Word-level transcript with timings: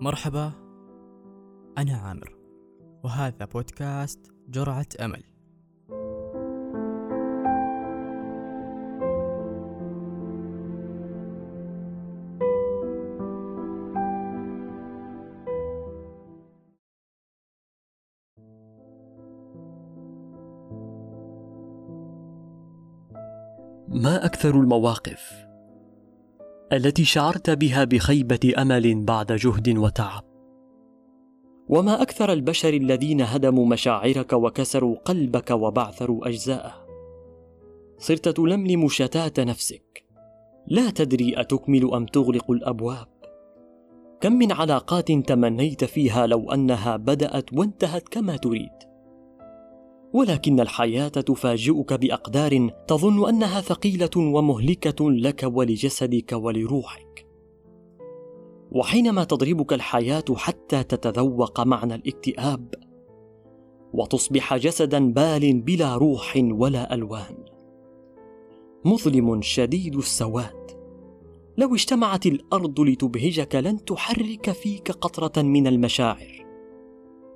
مرحبا 0.00 0.52
أنا 1.78 1.96
عامر 1.96 2.34
وهذا 3.04 3.44
بودكاست 3.44 4.32
جرعة 4.48 4.86
أمل. 5.00 5.24
ما 23.88 24.24
أكثر 24.24 24.60
المواقف 24.60 25.47
التي 26.72 27.04
شعرت 27.04 27.50
بها 27.50 27.84
بخيبة 27.84 28.52
أمل 28.58 29.04
بعد 29.04 29.32
جهد 29.32 29.78
وتعب. 29.78 30.24
وما 31.68 32.02
أكثر 32.02 32.32
البشر 32.32 32.74
الذين 32.74 33.20
هدموا 33.20 33.66
مشاعرك 33.66 34.32
وكسروا 34.32 34.96
قلبك 35.04 35.50
وبعثروا 35.50 36.28
أجزاءه. 36.28 36.86
صرت 37.98 38.28
تلملم 38.28 38.88
شتات 38.88 39.40
نفسك. 39.40 40.04
لا 40.66 40.90
تدري 40.90 41.40
أتكمل 41.40 41.94
أم 41.94 42.06
تغلق 42.06 42.50
الأبواب. 42.50 43.08
كم 44.20 44.32
من 44.32 44.52
علاقات 44.52 45.12
تمنيت 45.12 45.84
فيها 45.84 46.26
لو 46.26 46.52
أنها 46.52 46.96
بدأت 46.96 47.52
وانتهت 47.52 48.08
كما 48.08 48.36
تريد. 48.36 48.87
ولكن 50.12 50.60
الحياة 50.60 51.08
تفاجئك 51.08 51.92
بأقدار 51.92 52.70
تظن 52.88 53.28
أنها 53.28 53.60
ثقيلة 53.60 54.10
ومهلكة 54.16 55.10
لك 55.10 55.50
ولجسدك 55.54 56.32
ولروحك. 56.32 57.26
وحينما 58.72 59.24
تضربك 59.24 59.72
الحياة 59.72 60.24
حتى 60.36 60.82
تتذوق 60.82 61.60
معنى 61.60 61.94
الاكتئاب 61.94 62.74
وتصبح 63.94 64.56
جسدا 64.56 65.12
بال 65.12 65.60
بلا 65.60 65.96
روح 65.96 66.38
ولا 66.50 66.94
ألوان. 66.94 67.36
مظلم 68.84 69.42
شديد 69.42 69.96
السواد. 69.96 70.70
لو 71.58 71.74
اجتمعت 71.74 72.26
الأرض 72.26 72.80
لتبهجك 72.80 73.54
لن 73.54 73.84
تحرك 73.84 74.50
فيك 74.50 74.90
قطرة 74.90 75.42
من 75.42 75.66
المشاعر 75.66 76.46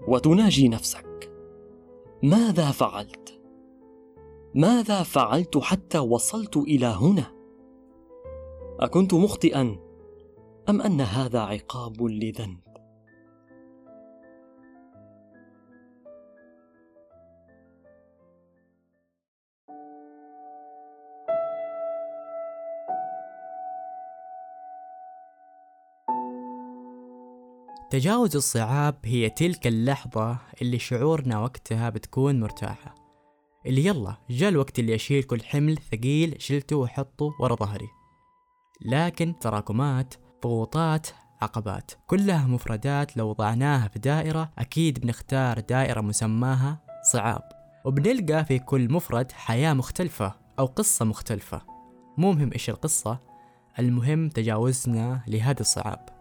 وتناجي 0.09 0.69
نفسك. 0.69 1.12
ماذا 2.23 2.71
فعلت؟ 2.71 3.41
ماذا 4.55 5.03
فعلت 5.03 5.59
حتى 5.59 5.99
وصلت 5.99 6.57
إلى 6.57 6.87
هنا؟ 6.87 7.33
أكنت 8.81 9.15
مخطئا 9.15 9.79
أم 10.69 10.81
أن 10.81 11.01
هذا 11.01 11.41
عقاب 11.41 12.03
لذنب؟ 12.03 12.72
تجاوز 27.93 28.37
الصعاب 28.37 28.95
هي 29.05 29.31
تلك 29.31 29.67
اللحظة 29.67 30.39
اللي 30.63 30.79
شعورنا 30.79 31.39
وقتها 31.39 31.91
بتكون 31.91 32.41
مرتاحة. 32.41 32.95
اللي 33.67 33.87
يلا 33.87 34.17
جاء 34.31 34.49
الوقت 34.49 34.79
اللي 34.79 34.95
أشيل 34.95 35.23
كل 35.23 35.43
حمل 35.43 35.79
ثقيل 35.79 36.37
شلته 36.39 36.77
وحطه 36.77 37.35
ورا 37.41 37.55
ظهري. 37.55 37.89
لكن 38.85 39.39
تراكمات 39.41 40.15
ضغوطات 40.43 41.07
عقبات 41.43 41.91
كلها 42.07 42.47
مفردات 42.47 43.17
لو 43.17 43.29
وضعناها 43.29 43.89
في 43.89 43.99
دائرة 43.99 44.51
أكيد 44.59 45.01
بنختار 45.01 45.61
دائرة 45.61 46.01
مسماها 46.01 46.81
صعاب. 47.13 47.43
وبنلقى 47.85 48.45
في 48.45 48.59
كل 48.59 48.93
مفرد 48.93 49.33
حياة 49.33 49.73
مختلفة 49.73 50.35
أو 50.59 50.67
قصة 50.67 51.05
مختلفة. 51.05 51.63
مو 52.19 52.33
مهم 52.33 52.53
إيش 52.53 52.71
القصة 52.71 53.19
المهم 53.79 54.29
تجاوزنا 54.29 55.25
لهذه 55.27 55.61
الصعاب. 55.61 56.12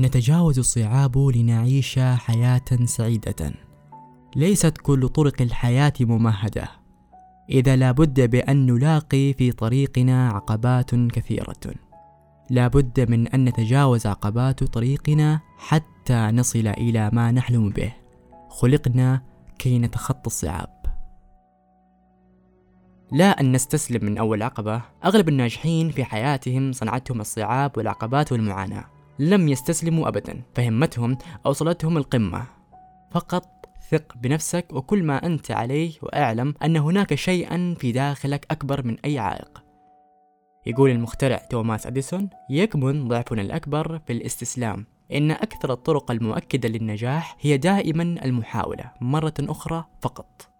نتجاوز 0.00 0.58
الصعاب 0.58 1.18
لنعيش 1.18 1.98
حياة 1.98 2.84
سعيدة. 2.84 3.52
ليست 4.36 4.78
كل 4.78 5.08
طرق 5.08 5.42
الحياة 5.42 5.92
ممهدة. 6.00 6.68
إذا 7.50 7.76
لابد 7.76 8.30
بأن 8.30 8.66
نلاقي 8.66 9.32
في 9.32 9.52
طريقنا 9.52 10.28
عقبات 10.28 10.94
كثيرة. 10.94 11.74
لابد 12.50 13.10
من 13.10 13.28
أن 13.28 13.44
نتجاوز 13.44 14.06
عقبات 14.06 14.64
طريقنا 14.64 15.40
حتى 15.58 16.30
نصل 16.32 16.66
إلى 16.66 17.10
ما 17.12 17.30
نحلم 17.30 17.68
به. 17.68 17.92
خلقنا 18.48 19.22
كي 19.58 19.78
نتخطى 19.78 20.26
الصعاب. 20.26 20.76
لا 23.12 23.40
أن 23.40 23.52
نستسلم 23.52 24.04
من 24.04 24.18
أول 24.18 24.42
عقبة. 24.42 24.82
أغلب 25.04 25.28
الناجحين 25.28 25.90
في 25.90 26.04
حياتهم 26.04 26.72
صنعتهم 26.72 27.20
الصعاب 27.20 27.72
والعقبات 27.76 28.32
والمعاناة. 28.32 28.95
لم 29.18 29.48
يستسلموا 29.48 30.08
أبدا. 30.08 30.42
فهمتهم 30.54 31.18
أوصلتهم 31.46 31.96
القمة. 31.96 32.46
فقط 33.10 33.46
ثق 33.90 34.16
بنفسك 34.16 34.66
وكل 34.72 35.02
ما 35.02 35.26
أنت 35.26 35.50
عليه 35.50 35.92
وأعلم 36.02 36.54
أن 36.64 36.76
هناك 36.76 37.14
شيئا 37.14 37.74
في 37.78 37.92
داخلك 37.92 38.46
أكبر 38.50 38.86
من 38.86 38.96
أي 39.04 39.18
عائق. 39.18 39.62
يقول 40.66 40.90
المخترع 40.90 41.36
توماس 41.36 41.86
أديسون 41.86 42.30
يكمن 42.50 43.08
ضعفنا 43.08 43.42
الأكبر 43.42 43.98
في 43.98 44.12
الاستسلام. 44.12 44.86
إن 45.12 45.30
أكثر 45.30 45.72
الطرق 45.72 46.10
المؤكدة 46.10 46.68
للنجاح 46.68 47.36
هي 47.40 47.56
دائما 47.56 48.02
المحاولة 48.02 48.92
مرة 49.00 49.34
أخرى 49.40 49.84
فقط. 50.00 50.55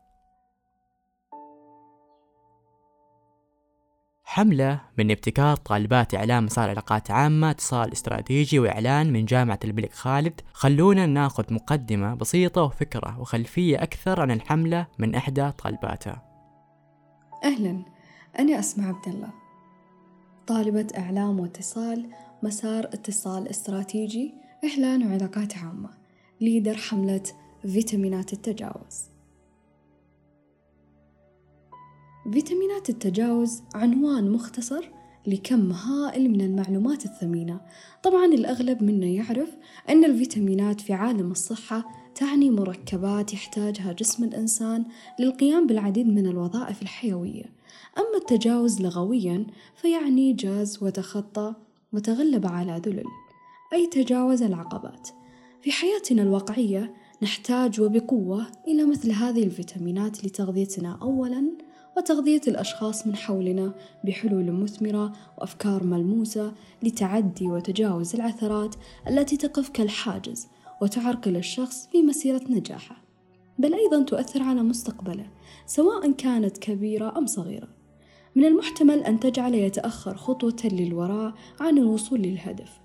حملة 4.36 4.80
من 4.98 5.10
ابتكار 5.10 5.56
طالبات 5.56 6.14
إعلام 6.14 6.44
مسار 6.44 6.70
علاقات 6.70 7.10
عامة 7.10 7.50
اتصال 7.50 7.92
استراتيجي 7.92 8.58
وإعلان 8.58 9.12
من 9.12 9.24
جامعة 9.24 9.58
الملك 9.64 9.92
خالد. 9.92 10.40
خلونا 10.52 11.06
ناخذ 11.06 11.54
مقدمة 11.54 12.14
بسيطة 12.14 12.62
وفكرة 12.62 13.20
وخلفية 13.20 13.82
أكثر 13.82 14.20
عن 14.20 14.30
الحملة 14.30 14.86
من 14.98 15.14
إحدى 15.14 15.50
طالباتها 15.50 16.22
أهلا. 17.44 17.82
أنا 18.38 18.58
أسمع 18.58 18.88
عبد 18.88 19.08
الله. 19.08 19.30
طالبة 20.46 20.86
إعلام 20.98 21.40
واتصال 21.40 22.10
مسار 22.42 22.84
اتصال 22.84 23.48
استراتيجي 23.48 24.34
إعلان 24.64 25.06
وعلاقات 25.06 25.58
عامة. 25.58 25.90
ليدر 26.40 26.76
حملة 26.76 27.22
فيتامينات 27.62 28.32
التجاوز. 28.32 29.15
فيتامينات 32.32 32.90
التجاوز 32.90 33.62
عنوان 33.74 34.30
مختصر 34.30 34.90
لكم 35.26 35.72
هائل 35.72 36.30
من 36.30 36.40
المعلومات 36.40 37.04
الثمينة. 37.04 37.60
طبعا 38.02 38.24
الأغلب 38.24 38.82
منا 38.82 39.06
يعرف 39.06 39.56
أن 39.88 40.04
الفيتامينات 40.04 40.80
في 40.80 40.92
عالم 40.92 41.30
الصحة 41.30 41.84
تعني 42.14 42.50
مركبات 42.50 43.32
يحتاجها 43.32 43.92
جسم 43.92 44.24
الإنسان 44.24 44.84
للقيام 45.20 45.66
بالعديد 45.66 46.06
من 46.06 46.26
الوظائف 46.26 46.82
الحيوية. 46.82 47.44
أما 47.98 48.16
التجاوز 48.16 48.80
لغويا 48.80 49.46
فيعني 49.74 50.32
جاز 50.32 50.82
وتخطى 50.82 51.54
وتغلب 51.92 52.46
على 52.46 52.82
ذلل 52.86 53.04
أي 53.72 53.86
تجاوز 53.86 54.42
العقبات. 54.42 55.08
في 55.62 55.72
حياتنا 55.72 56.22
الواقعية 56.22 56.94
نحتاج 57.22 57.80
وبقوة 57.80 58.46
إلى 58.68 58.84
مثل 58.84 59.12
هذه 59.12 59.42
الفيتامينات 59.42 60.24
لتغذيتنا. 60.24 60.98
أولا 61.02 61.65
وتغذية 61.96 62.40
الأشخاص 62.48 63.06
من 63.06 63.16
حولنا 63.16 63.74
بحلول 64.04 64.52
مثمرة 64.52 65.12
وأفكار 65.38 65.84
ملموسة 65.84 66.52
لتعدي 66.82 67.48
وتجاوز 67.48 68.14
العثرات 68.14 68.74
التي 69.08 69.36
تقف 69.36 69.68
كالحاجز 69.68 70.48
وتعرقل 70.82 71.36
الشخص 71.36 71.88
في 71.92 72.02
مسيرة 72.02 72.42
نجاحه. 72.50 72.96
بل 73.58 73.74
أيضا 73.74 74.02
تؤثر 74.02 74.42
على 74.42 74.62
مستقبله 74.62 75.26
سواء 75.66 76.12
كانت 76.12 76.58
كبيرة 76.58 77.18
أم 77.18 77.26
صغيرة. 77.26 77.68
من 78.34 78.44
المحتمل 78.44 78.98
أن 78.98 79.20
تجعل 79.20 79.54
يتأخر 79.54 80.16
خطوة 80.16 80.56
للوراء 80.64 81.34
عن 81.60 81.78
الوصول 81.78 82.20
للهدف. 82.20 82.80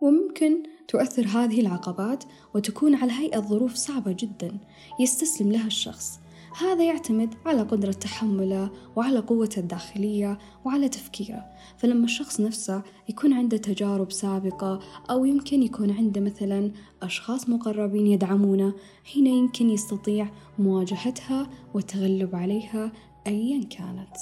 وممكن 0.00 0.62
تؤثر 0.88 1.26
هذه 1.26 1.60
العقبات 1.60 2.24
وتكون 2.54 2.94
على 2.94 3.12
هيئة 3.12 3.40
ظروف 3.40 3.74
صعبة 3.74 4.12
جدا 4.12 4.58
يستسلم 5.00 5.52
لها 5.52 5.66
الشخص 5.66 6.21
هذا 6.60 6.84
يعتمد 6.84 7.34
على 7.46 7.62
قدرة 7.62 7.92
تحمله 7.92 8.70
وعلى 8.96 9.18
قوته 9.18 9.60
الداخلية 9.60 10.38
وعلى 10.64 10.88
تفكيره. 10.88 11.52
فلما 11.78 12.04
الشخص 12.04 12.40
نفسه 12.40 12.82
يكون 13.08 13.32
عنده 13.32 13.56
تجارب 13.56 14.12
سابقة 14.12 14.80
أو 15.10 15.24
يمكن 15.24 15.62
يكون 15.62 15.90
عنده 15.90 16.20
مثلا 16.20 16.72
أشخاص 17.02 17.48
مقربين 17.48 18.06
يدعمونه 18.06 18.74
هنا 19.16 19.30
يمكن 19.30 19.70
يستطيع 19.70 20.28
مواجهتها 20.58 21.50
والتغلب 21.74 22.36
عليها 22.36 22.92
أيا 23.26 23.64
كانت. 23.64 24.16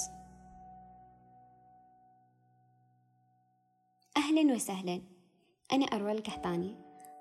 أهلا 4.17 4.53
وسهلا. 4.53 5.01
أنا 5.73 5.85
أروى 5.85 6.11
القحطاني 6.11 6.75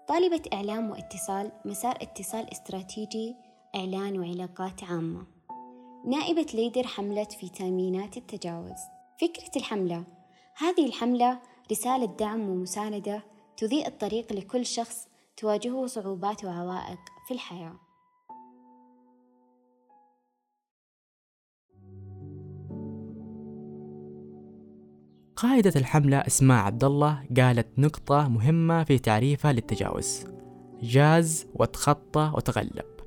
طالبة 0.08 0.42
إعلام 0.52 0.90
واتصال 0.90 1.52
مسار 1.64 1.96
اتصال 2.02 2.52
استراتيجي 2.52 3.34
إعلان 3.76 4.18
وعلاقات 4.18 4.84
عامة. 4.84 5.26
نائبة 6.06 6.46
ليدر 6.54 6.86
حملة 6.86 7.24
فيتامينات 7.24 8.16
التجاوز. 8.16 8.78
فكرة 9.20 9.50
الحملة. 9.56 10.04
هذه 10.56 10.86
الحملة 10.86 11.38
رسالة 11.70 12.06
دعم 12.06 12.48
ومساندة 12.48 13.22
تضيء 13.56 13.86
الطريق 13.86 14.32
لكل 14.32 14.66
شخص 14.66 15.08
تواجهه 15.36 15.86
صعوبات 15.86 16.44
وعوائق 16.44 16.98
في 17.28 17.34
الحياة. 17.34 17.74
قائدة 25.36 25.72
الحملة 25.76 26.16
اسماء 26.16 26.64
عبد 26.64 26.84
الله 26.84 27.26
قالت 27.36 27.78
نقطة 27.78 28.28
مهمة 28.28 28.84
في 28.84 28.98
تعريفها 28.98 29.52
للتجاوز. 29.52 30.24
جاز 30.82 31.46
وتخطى 31.54 32.32
وتغلب. 32.34 32.99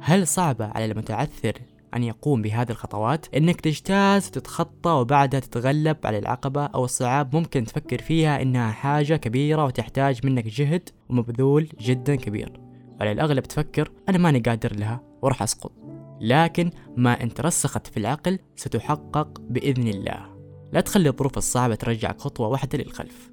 هل 0.00 0.26
صعبة 0.26 0.66
على 0.66 0.84
المتعثر 0.84 1.52
أن 1.94 2.02
يقوم 2.02 2.42
بهذه 2.42 2.70
الخطوات؟ 2.70 3.34
إنك 3.34 3.60
تجتاز 3.60 4.28
وتتخطى 4.28 4.90
وبعدها 4.90 5.40
تتغلب 5.40 5.96
على 6.04 6.18
العقبة 6.18 6.66
أو 6.66 6.84
الصعاب 6.84 7.36
ممكن 7.36 7.64
تفكر 7.64 8.02
فيها 8.02 8.42
إنها 8.42 8.70
حاجة 8.70 9.16
كبيرة 9.16 9.64
وتحتاج 9.64 10.26
منك 10.26 10.46
جهد 10.46 10.88
ومبذول 11.08 11.68
جدا 11.80 12.16
كبير. 12.16 12.60
على 13.00 13.12
الأغلب 13.12 13.42
تفكر 13.42 13.90
أنا 14.08 14.18
ماني 14.18 14.38
قادر 14.38 14.76
لها 14.76 15.02
وراح 15.22 15.42
أسقط. 15.42 15.72
لكن 16.20 16.70
ما 16.96 17.22
إن 17.22 17.34
ترسخت 17.34 17.86
في 17.86 17.96
العقل 17.96 18.38
ستحقق 18.56 19.40
بإذن 19.40 19.88
الله. 19.88 20.36
لا 20.72 20.80
تخلي 20.80 21.08
الظروف 21.08 21.38
الصعبة 21.38 21.74
ترجعك 21.74 22.20
خطوة 22.20 22.48
واحدة 22.48 22.78
للخلف. 22.78 23.30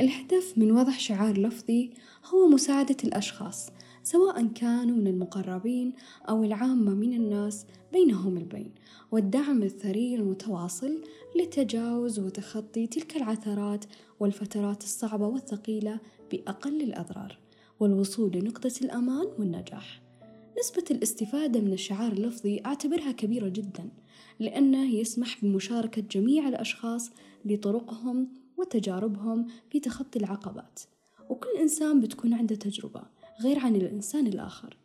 الهدف 0.00 0.54
من 0.56 0.72
وضع 0.72 0.92
شعار 0.92 1.38
لفظي 1.38 1.90
هو 2.34 2.48
مساعدة 2.48 2.96
الأشخاص. 3.04 3.70
سواء 4.02 4.46
كانوا 4.46 4.96
من 4.96 5.06
المقربين 5.06 5.92
أو 6.28 6.44
العامة 6.44 6.94
من 6.94 7.12
الناس 7.12 7.66
بينهم 7.92 8.36
البين 8.36 8.70
والدعم 9.12 9.62
الثري 9.62 10.14
المتواصل 10.14 11.04
لتجاوز 11.36 12.18
وتخطي 12.18 12.86
تلك 12.86 13.16
العثرات 13.16 13.84
والفترات 14.20 14.82
الصعبة 14.82 15.26
والثقيلة 15.26 16.00
بأقل 16.32 16.82
الأضرار 16.82 17.38
والوصول 17.80 18.36
لنقطة 18.36 18.72
الأمان 18.82 19.26
والنجاح. 19.38 20.02
نسبة 20.58 20.84
الاستفادة 20.90 21.60
من 21.60 21.72
الشعار 21.72 22.12
اللفظي 22.12 22.62
أعتبرها 22.66 23.12
كبيرة 23.12 23.48
جدا 23.48 23.88
لأنه 24.40 24.94
يسمح 24.94 25.44
بمشاركة 25.44 26.02
جميع 26.02 26.48
الأشخاص 26.48 27.10
لطرقهم 27.44 28.28
وتجاربهم 28.56 29.46
في 29.70 29.80
تخطي 29.80 30.18
العقبات 30.18 30.80
وكل 31.28 31.48
إنسان 31.60 32.00
بتكون 32.00 32.34
عنده 32.34 32.54
تجربة 32.54 33.02
غير 33.40 33.58
عن 33.58 33.76
الإنسان 33.76 34.26
الآخر. 34.26 34.76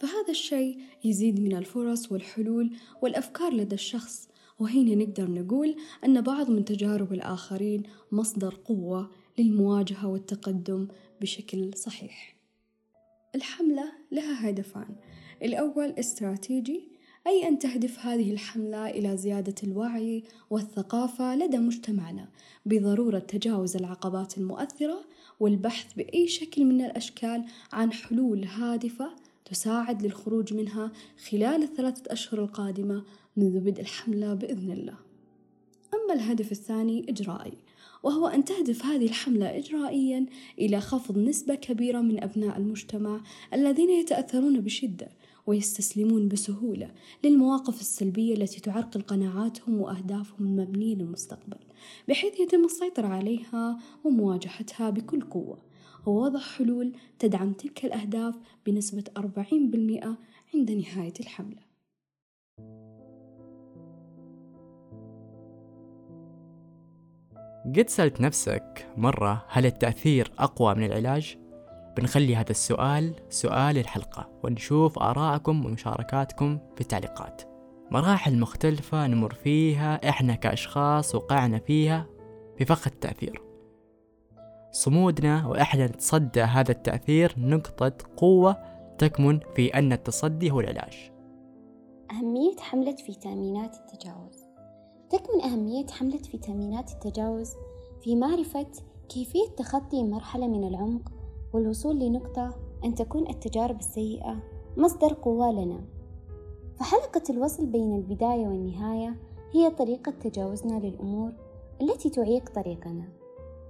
فهذا 0.00 0.30
الشيء 0.30 0.80
يزيد 1.04 1.40
من 1.40 1.56
الفرص 1.56 2.12
والحلول 2.12 2.76
والأفكار 3.02 3.52
لدى 3.52 3.74
الشخص 3.74 4.28
وهنا 4.58 4.94
نقدر 4.94 5.30
نقول 5.30 5.76
أن 6.04 6.20
بعض 6.20 6.50
من 6.50 6.64
تجارب 6.64 7.12
الآخرين 7.12 7.82
مصدر 8.12 8.54
قوة 8.64 9.10
للمواجهة 9.38 10.08
والتقدم 10.08 10.88
بشكل 11.20 11.70
صحيح. 11.76 12.36
الحملة 13.34 13.92
لها 14.12 14.50
هدفان. 14.50 14.96
الأول 15.42 15.90
استراتيجي 15.90 16.88
أي 17.26 17.48
أن 17.48 17.58
تهدف 17.58 17.98
هذه 17.98 18.32
الحملة 18.32 18.90
إلى 18.90 19.16
زيادة 19.16 19.54
الوعي 19.64 20.22
والثقافة 20.50 21.36
لدى 21.36 21.58
مجتمعنا 21.58 22.28
بضرورة 22.66 23.18
تجاوز 23.18 23.76
العقبات 23.76 24.38
المؤثرة 24.38 25.04
والبحث 25.40 25.92
بأي 25.94 26.28
شكل 26.28 26.64
من 26.64 26.84
الأشكال 26.84 27.44
عن 27.72 27.92
حلول 27.92 28.44
هادفة 28.44 29.10
تساعد 29.44 30.02
للخروج 30.02 30.54
منها 30.54 30.92
خلال 31.30 31.62
الثلاثة 31.62 32.12
أشهر 32.12 32.42
القادمة 32.42 33.04
منذ 33.36 33.60
بدء 33.60 33.80
الحملة 33.80 34.34
بإذن 34.34 34.72
الله. 34.72 34.96
أما 35.94 36.14
الهدف 36.14 36.52
الثاني 36.52 37.06
إجرائي، 37.08 37.52
وهو 38.02 38.26
أن 38.26 38.44
تهدف 38.44 38.84
هذه 38.84 39.06
الحملة 39.06 39.58
إجرائيا 39.58 40.26
إلى 40.58 40.80
خفض 40.80 41.18
نسبة 41.18 41.54
كبيرة 41.54 42.00
من 42.00 42.22
أبناء 42.22 42.56
المجتمع 42.56 43.20
الذين 43.54 43.90
يتأثرون 43.90 44.60
بشدة 44.60 45.08
ويستسلمون 45.50 46.28
بسهولة 46.28 46.90
للمواقف 47.24 47.80
السلبية 47.80 48.34
التي 48.34 48.60
تعرقل 48.60 49.02
قناعاتهم 49.02 49.80
وأهدافهم 49.80 50.46
المبنية 50.46 50.94
للمستقبل 50.94 51.58
بحيث 52.08 52.40
يتم 52.40 52.64
السيطرة 52.64 53.06
عليها 53.06 53.78
ومواجهتها 54.04 54.90
بكل 54.90 55.20
قوة 55.20 55.58
ووضع 56.06 56.38
حلول 56.40 56.92
تدعم 57.18 57.52
تلك 57.52 57.84
الأهداف 57.84 58.34
بنسبة 58.66 59.04
40% 59.18 59.22
عند 60.54 60.70
نهاية 60.70 61.14
الحملة 61.20 61.70
قد 67.76 67.88
سألت 67.88 68.20
نفسك 68.20 68.86
مرة 68.96 69.44
هل 69.48 69.66
التأثير 69.66 70.32
أقوى 70.38 70.74
من 70.74 70.84
العلاج؟ 70.84 71.39
بنخلي 72.00 72.36
هذا 72.36 72.50
السؤال 72.50 73.14
سؤال 73.30 73.78
الحلقة 73.78 74.28
ونشوف 74.44 74.98
آراءكم 74.98 75.66
ومشاركاتكم 75.66 76.58
في 76.74 76.80
التعليقات. 76.80 77.42
مراحل 77.90 78.38
مختلفة 78.38 79.06
نمر 79.06 79.34
فيها 79.34 80.08
إحنا 80.08 80.34
كأشخاص 80.34 81.14
وقعنا 81.14 81.58
فيها 81.58 82.06
في 82.56 82.64
فخ 82.64 82.86
التأثير. 82.86 83.42
صمودنا 84.72 85.46
وإحنا 85.46 85.86
نتصدى 85.86 86.40
هذا 86.40 86.70
التأثير 86.70 87.34
نقطة 87.38 87.92
قوة 88.16 88.56
تكمن 88.98 89.40
في 89.54 89.68
أن 89.74 89.92
التصدي 89.92 90.50
هو 90.50 90.60
العلاج. 90.60 91.10
أهمية 92.10 92.56
حملة 92.60 92.96
فيتامينات 92.96 93.76
التجاوز. 93.76 94.44
تكمن 95.10 95.42
أهمية 95.42 95.86
حملة 95.86 96.18
فيتامينات 96.18 96.90
التجاوز 96.92 97.52
في 98.02 98.16
معرفة 98.16 98.70
كيفية 99.08 99.48
تخطي 99.56 100.02
مرحلة 100.02 100.48
من 100.48 100.68
العمق 100.68 101.19
والوصول 101.52 101.98
لنقطة 101.98 102.54
أن 102.84 102.94
تكون 102.94 103.28
التجارب 103.28 103.78
السيئة 103.78 104.36
مصدر 104.76 105.12
قوة 105.12 105.52
لنا. 105.52 105.80
فحلقة 106.76 107.22
الوصل 107.30 107.66
بين 107.66 107.96
البداية 107.96 108.46
والنهاية 108.46 109.16
هي 109.52 109.70
طريقة 109.70 110.12
تجاوزنا 110.12 110.78
للأمور 110.78 111.32
التي 111.82 112.10
تعيق 112.10 112.50
طريقنا. 112.50 113.08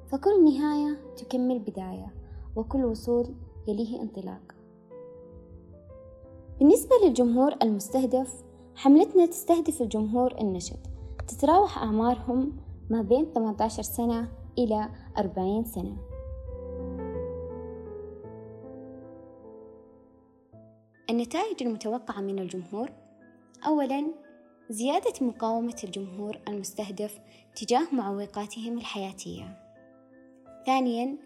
فكل 0.09 0.45
نهاية 0.45 0.97
تكمل 1.17 1.59
بداية 1.59 2.15
وكل 2.57 2.85
وصول 2.85 3.35
يليه 3.69 4.03
انطلاق. 4.03 4.55
بالنسبة 6.59 6.97
للجمهور 7.05 7.55
المستهدف 7.63 8.45
حملتنا 8.75 9.27
تستهدف 9.27 9.83
الجمهور 9.83 10.35
النشط. 10.41 10.79
تتراوح 11.29 11.79
أعمارهم 11.79 12.53
ما 12.91 13.03
بين 13.03 13.33
18 13.35 13.83
سنة 13.83 14.29
إلى 14.59 14.89
40 15.19 15.65
سنة. 15.65 16.10
النتائج 21.11 21.63
المتوقعة 21.63 22.21
من 22.21 22.39
الجمهور 22.39 22.91
أولاً 23.67 24.07
زيادة 24.71 25.13
مقاومة 25.27 25.77
الجمهور 25.85 26.39
المستهدف 26.49 27.19
تجاه 27.57 27.87
معوقاتهم 27.93 28.79
الحياتية. 28.79 29.59
ثانياً 30.67 31.17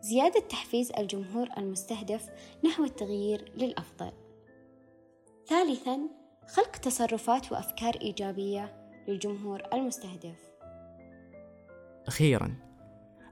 زيادة 0.00 0.40
تحفيز 0.40 0.92
الجمهور 0.98 1.48
المستهدف 1.58 2.30
نحو 2.64 2.84
التغيير 2.84 3.52
للأفضل. 3.56 4.12
ثالثاً 5.46 6.00
خلق 6.48 6.76
تصرفات 6.76 7.52
وأفكار 7.52 7.94
إيجابية 8.00 8.90
للجمهور 9.08 9.62
المستهدف. 9.72 10.38
أخيراً 12.06 12.54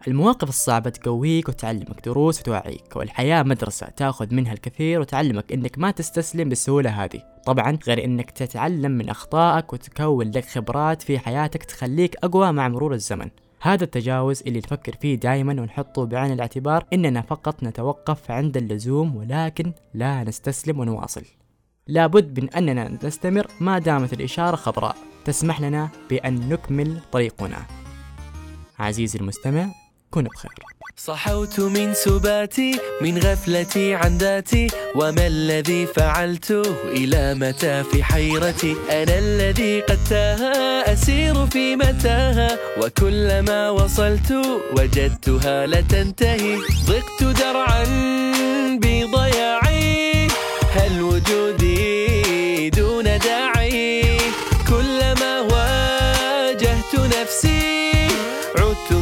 المواقف 0.08 0.48
الصعبة 0.48 0.90
تقويك 0.90 1.48
وتعلمك 1.48 2.04
دروس 2.04 2.40
وتوعيك 2.40 2.96
والحياة 2.96 3.42
مدرسة 3.42 3.86
تأخذ 3.86 4.34
منها 4.34 4.52
الكثير 4.52 5.00
وتعلمك 5.00 5.52
إنك 5.52 5.78
ما 5.78 5.90
تستسلم 5.90 6.48
بالسهولة 6.48 7.04
هذه. 7.04 7.22
طبعا 7.46 7.78
غير 7.86 8.04
إنك 8.04 8.30
تتعلم 8.30 8.90
من 8.90 9.08
أخطائك 9.08 9.72
وتكون 9.72 10.30
لك 10.30 10.44
خبرات 10.44 11.02
في 11.02 11.18
حياتك 11.18 11.64
تخليك 11.64 12.16
أقوى 12.24 12.52
مع 12.52 12.68
مرور 12.68 12.94
الزمن. 12.94 13.30
هذا 13.60 13.84
التجاوز 13.84 14.42
اللي 14.46 14.58
نفكر 14.58 14.96
فيه 15.00 15.14
دائما 15.14 15.62
ونحطه 15.62 16.06
بعين 16.06 16.32
الاعتبار 16.32 16.86
إننا 16.92 17.20
فقط 17.20 17.62
نتوقف 17.62 18.30
عند 18.30 18.56
اللزوم 18.56 19.16
ولكن 19.16 19.72
لا 19.94 20.24
نستسلم 20.24 20.80
ونواصل. 20.80 21.24
لابد 21.86 22.40
من 22.40 22.50
أننا 22.50 22.98
نستمر 23.04 23.46
ما 23.60 23.78
دامت 23.78 24.12
الإشارة 24.12 24.56
خضراء. 24.56 24.96
تسمح 25.24 25.60
لنا 25.60 25.88
بأن 26.10 26.48
نكمل 26.48 27.00
طريقنا. 27.12 27.66
عزيزي 28.78 29.18
المستمع 29.18 29.81
كونوا 30.12 30.30
بخير. 30.30 30.50
صحوت 30.96 31.60
من 31.60 31.94
سباتي 31.94 32.78
من 33.00 33.18
غفلتي 33.18 33.94
عن 33.94 34.18
ذاتي 34.18 34.66
وما 34.94 35.26
الذي 35.26 35.86
فعلته 35.86 36.62
إلى 36.84 37.34
متى 37.34 37.82
في 37.82 38.04
حيرتي. 38.04 38.76
أنا 38.90 39.18
الذي 39.18 39.80
قد 39.80 39.98
تاها 40.10 40.92
أسير 40.92 41.46
في 41.46 41.76
متاهة 41.76 42.58
وكلما 42.80 43.70
وصلت 43.70 44.32
وجدتها 44.76 45.66
لا 45.66 45.80
تنتهي. 45.80 46.56
ضقت 46.86 47.38
درعا 47.38 47.84
بضياعي 48.82 50.28
هل 50.72 51.02
وجودي 51.02 52.70
دون 52.70 53.04
داعي؟ 53.04 54.18
كلما 54.68 55.40
واجهت 55.40 56.94
نفسي 56.94 58.08
عدت 58.58 59.01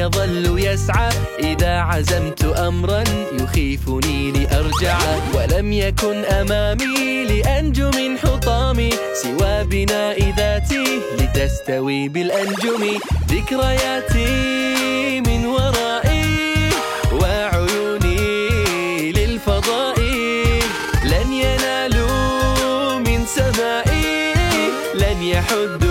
يظل 0.00 0.58
يسعى. 0.58 1.10
إذا 1.38 1.80
عزمت 1.80 2.44
أمرا 2.44 3.04
يخيفني 3.40 4.30
لأرجع. 4.30 4.98
ولم 5.34 5.72
يكن 5.72 6.24
أمامي 6.24 7.24
لأنجو 7.24 7.90
من 7.90 8.18
حطامي. 8.18 8.90
سوى 9.22 9.64
بناء 9.64 10.34
ذاتي 10.36 10.84
لتستوي 11.18 12.08
بالأنجم. 12.08 12.98
ذكرياتي 13.28 15.20
من 15.20 15.46
ورائي 15.46 16.70
وعيوني 17.12 19.12
للفضاء 19.12 20.00
لن 21.04 21.32
ينالوا 21.32 22.98
من 22.98 23.26
سمائي 23.26 24.34
لن 24.94 25.22
يحدوا 25.22 25.89